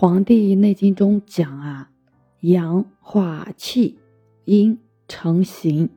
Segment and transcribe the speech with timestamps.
[0.00, 1.90] 黄帝内经中讲啊，
[2.40, 3.98] 阳化气，
[4.46, 5.90] 阴成形。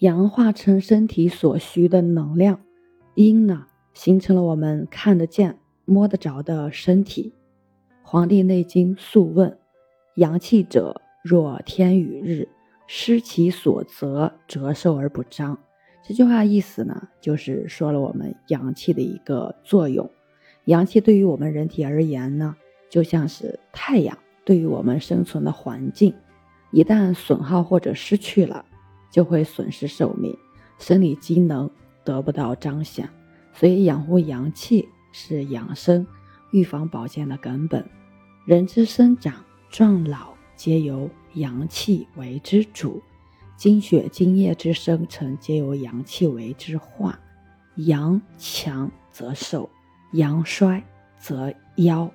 [0.00, 2.60] 阳化成身体所需的能量，
[3.14, 3.64] 阴呢
[3.94, 7.32] 形成了我们看得见、摸得着的身体。
[8.02, 9.48] 《黄帝内经·素问》：
[10.16, 12.46] 阳气者，若天与日，
[12.86, 15.58] 失其所则，折寿而不彰。
[16.06, 20.10] 这句话意思呢，就是说了我们阳气的一个作用。
[20.66, 22.54] 阳气对于我们人体而言呢，
[22.88, 26.14] 就像是太阳对于我们生存的环境，
[26.70, 28.64] 一旦损耗或者失去了。
[29.08, 30.36] 就会损失寿命，
[30.78, 31.70] 生理机能
[32.04, 33.08] 得不到彰显，
[33.54, 36.06] 所以养护阳气是养生、
[36.50, 37.88] 预防保健的根本。
[38.44, 39.32] 人之生长、
[39.70, 43.02] 壮老皆由阳气为之主，
[43.56, 47.18] 精血精液之生成皆由阳气为之化。
[47.76, 49.70] 阳强则寿，
[50.12, 50.84] 阳衰
[51.18, 52.10] 则夭。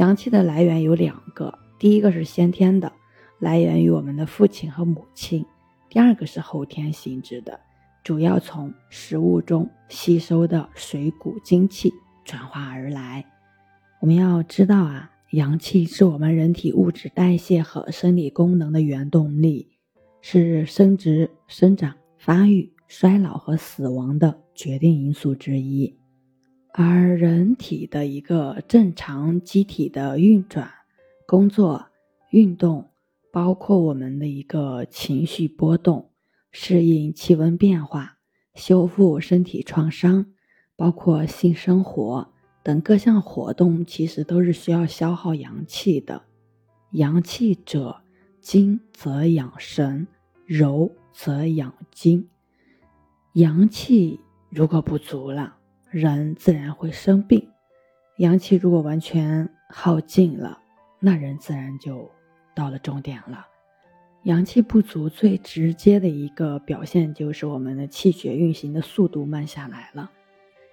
[0.00, 2.90] 阳气的来源有两个，第一个是先天的，
[3.38, 5.44] 来源于我们的父亲和母亲。
[5.90, 7.60] 第二个是后天性质的，
[8.02, 11.92] 主要从食物中吸收的水谷精气
[12.24, 13.22] 转化而来。
[14.00, 19.68] 我们要知道啊，阳气是我们人体物质代谢和生理功能的原动力，
[20.22, 25.94] 是生殖、生长、发育、衰老和死亡的决定因素之一。
[26.72, 30.70] 而人体的一个正常机体的运转、
[31.26, 31.86] 工作、
[32.30, 32.86] 运动。
[33.32, 36.10] 包括我们的一个情绪波动、
[36.50, 38.18] 适应气温变化、
[38.54, 40.26] 修复身体创伤，
[40.74, 42.32] 包括性生活
[42.64, 46.24] 等各项活动，其实都是需要消耗阳气的。
[46.90, 48.00] 阳气者，
[48.40, 50.08] 精则养神，
[50.44, 52.28] 柔则养筋。
[53.34, 54.18] 阳气
[54.48, 55.58] 如果不足了，
[55.90, 57.40] 人自然会生病；
[58.16, 60.58] 阳气如果完全耗尽了，
[60.98, 62.10] 那人自然就。
[62.52, 63.46] 到了终点了，
[64.24, 70.10] 阳气不足最直接的一个表现就是我们的气血运行的速度慢下来了，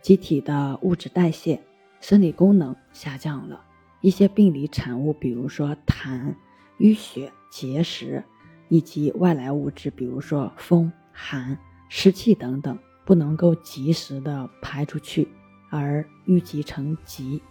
[0.01, 1.61] 机体的物质代谢、
[2.01, 3.63] 生理功能下降了，
[4.01, 6.33] 一些病理产物，比如说痰、
[6.79, 8.21] 淤血、结石，
[8.67, 11.57] 以及外来物质，比如说风、寒、
[11.87, 12.77] 湿气等等，
[13.07, 15.27] 不能够及时的排出去，
[15.71, 17.41] 而淤积成疾。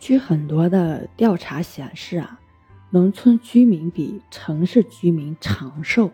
[0.00, 2.40] 据很多的调查显示啊。
[2.94, 6.10] 农村居民比城市居民长寿，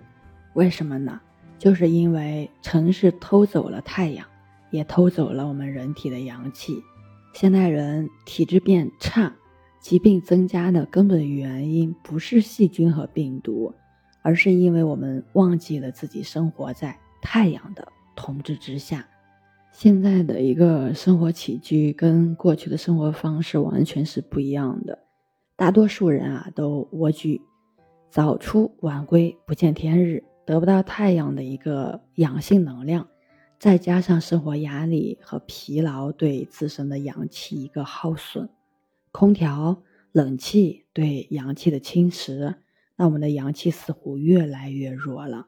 [0.54, 1.20] 为什么呢？
[1.58, 4.24] 就是因为城市偷走了太阳，
[4.70, 6.80] 也偷走了我们人体的阳气。
[7.32, 9.34] 现代人体质变差，
[9.80, 13.74] 疾病增加的根本原因不是细菌和病毒，
[14.22, 19.08] 而是因为我们忘记了自己生活在太阳的统治之下。
[19.70, 24.98] 现在的一个生活起居跟过去的生活方式完全是不一样的。
[25.54, 27.40] 大多数人啊都蜗居，
[28.10, 33.06] 早出晚归，不见天日，得不到太阳的一个阳性能量，
[33.60, 38.48] 再加上生活压力和疲劳对自身的阳气一个耗损，
[39.12, 39.80] 空调、
[40.10, 42.56] 冷气对阳气的侵蚀，
[42.96, 45.46] 那我们的阳气似乎越来越弱了。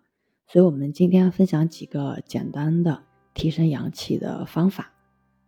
[0.53, 4.91] 所以，我们今天分享几个简单的提升阳气的方法。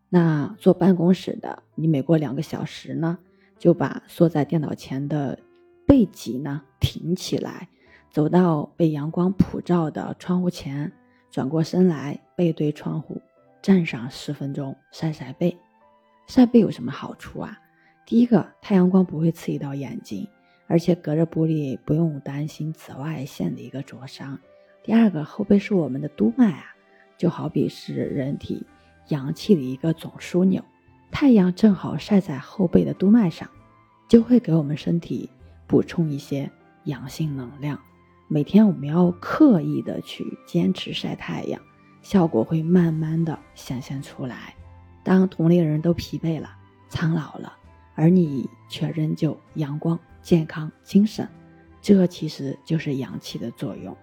[0.08, 3.18] 那坐办公室的，你每过两个小时呢？
[3.58, 5.36] 就把缩在电脑前的
[5.84, 7.68] 背脊呢挺起来，
[8.12, 10.92] 走到被阳光普照的窗户前，
[11.32, 13.20] 转过身来背对窗户，
[13.60, 15.58] 站上十分钟晒晒背。
[16.28, 17.58] 晒背有什么好处啊？
[18.06, 20.28] 第一个，太阳光不会刺激到眼睛，
[20.68, 24.38] 而且隔着玻璃不用担心紫外线的一个灼伤。
[24.84, 26.64] 第二个，后背是我们的督脉啊，
[27.16, 28.66] 就好比是人体
[29.08, 30.64] 阳气的一个总枢纽。
[31.10, 33.48] 太阳正好晒在后背的督脉上，
[34.08, 35.30] 就会给我们身体
[35.66, 36.50] 补充一些
[36.84, 37.78] 阳性能量。
[38.26, 41.60] 每天我们要刻意的去坚持晒太阳，
[42.00, 44.54] 效果会慢慢的显现出来。
[45.04, 46.50] 当同龄人都疲惫了、
[46.88, 47.52] 苍老了，
[47.94, 51.28] 而你却仍旧阳光、健康、精神，
[51.80, 53.96] 这其实就是阳气的作用。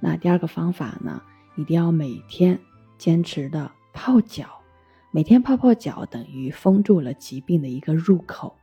[0.00, 1.22] 那第二个方法呢，
[1.56, 2.58] 一定要每天
[2.98, 4.46] 坚持的泡脚。
[5.12, 8.56] 每天泡泡脚等于封住了疾病的一个入口，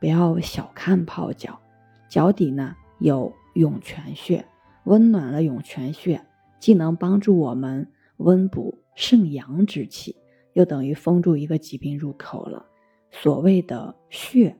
[0.00, 1.60] 不要小看泡脚。
[2.08, 4.44] 脚底呢有涌泉穴，
[4.84, 6.20] 温暖了涌泉穴，
[6.58, 10.16] 既能帮助我们温补肾阳之气，
[10.54, 12.66] 又等于封住一个疾病入口了。
[13.10, 14.56] 所谓的穴，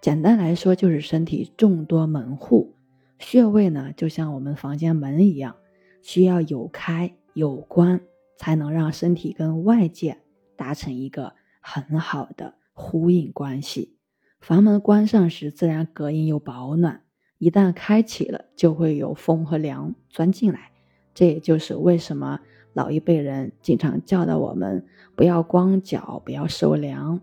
[0.00, 2.74] 简单来说就是身体众多门户，
[3.18, 5.54] 穴位呢就像我们房间门一样，
[6.02, 8.00] 需要有开有关，
[8.36, 10.18] 才能让身体跟外界。
[10.56, 13.96] 达成一个很好的呼应关系，
[14.40, 17.04] 房门关上时自然隔音又保暖，
[17.38, 20.72] 一旦开启了，就会有风和凉钻进来。
[21.14, 22.40] 这也就是为什么
[22.72, 24.84] 老一辈人经常教导我们
[25.14, 27.20] 不要光脚，不要受凉。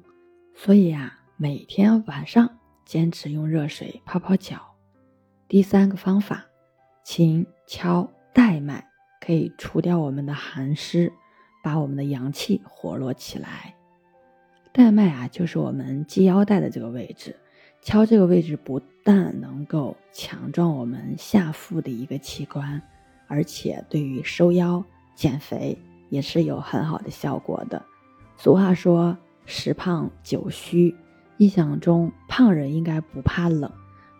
[0.54, 4.62] 所以啊，每天晚上坚持用热水泡泡脚。
[5.50, 6.45] 第三个方法，
[7.04, 8.86] 勤敲带脉，
[9.22, 11.10] 可以除掉我们的寒湿，
[11.64, 13.74] 把我们的阳气活络起来。
[14.74, 17.34] 带脉啊，就是我们系腰带的这个位置，
[17.82, 22.82] 敲这个位置不但能够强壮我们下腹的一个器官。
[23.28, 24.84] 而且对于收腰、
[25.16, 25.78] 减肥
[26.10, 27.81] 也是有很好的效果的。
[28.36, 29.18] 俗话说
[29.48, 30.94] “十胖九虚”，
[31.40, 33.72] 印象中胖人应该不怕冷，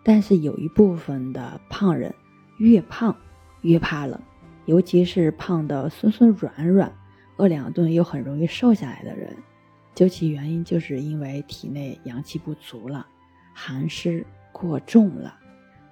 [0.02, 2.14] 但是有一部分的胖人
[2.56, 3.14] 越胖
[3.66, 4.20] 越怕冷，
[4.64, 6.92] 尤其是胖的酸酸软软、
[7.36, 9.36] 饿两顿又很容易瘦下来的人，
[9.94, 13.06] 究其原因就是因为体内阳气不足了，
[13.52, 15.36] 寒湿过重了。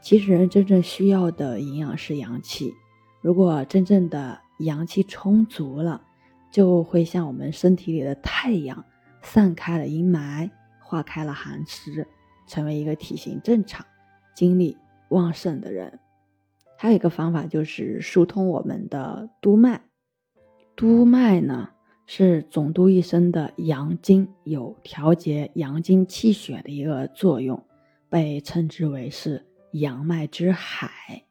[0.00, 2.72] 其实人真正需要的营养是阳气。
[3.20, 6.00] 如果真正的阳气充足了，
[6.50, 8.84] 就会像我们身体里的太阳，
[9.22, 12.06] 散开了阴霾，化开了寒湿，
[12.46, 13.84] 成为一个体型正常、
[14.36, 14.76] 精力
[15.08, 15.98] 旺盛的人。
[16.84, 19.80] 还有一个方法就是疏通我们的督脉。
[20.76, 21.70] 督脉呢
[22.04, 27.64] 是总督一身的阳经，有调节阳经气血的一个作用，
[28.10, 31.24] 被称之为是阳脉之海。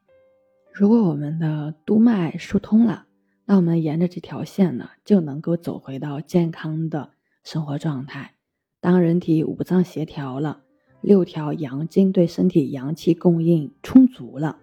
[0.72, 3.06] 如果我们的督脉疏通了，
[3.44, 7.10] 那我们沿着这条线呢，就能够走回到健康的
[7.44, 8.34] 生活状态。
[8.80, 10.62] 当人体五脏协调了，
[11.00, 14.58] 六条阳经对身体阳气供应充足了，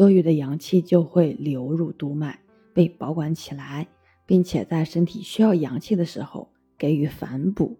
[0.00, 2.38] 多余的阳气就会流入督脉，
[2.72, 3.86] 被保管起来，
[4.24, 7.78] 并且在身体需要阳气的时候给予反哺。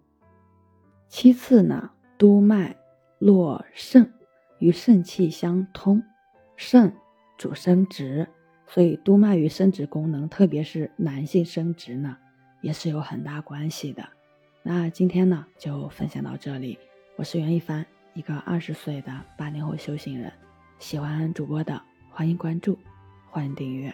[1.07, 1.89] 其次呢，
[2.19, 2.77] 督脉
[3.17, 4.13] 络肾，
[4.59, 6.03] 与肾气相通，
[6.55, 6.93] 肾。
[7.39, 8.27] 主生殖，
[8.67, 12.15] 所以督脉与生殖功能，特别是男性生殖呢，
[12.61, 14.07] 也是有很大关系的。
[14.61, 16.77] 那今天呢，就分享到这里。
[17.15, 17.83] 我是袁一凡，
[18.13, 20.31] 一个二十岁的八零后修行人。
[20.77, 21.81] 喜欢主播的，
[22.13, 22.77] 欢迎关注，
[23.29, 23.93] 欢迎订阅。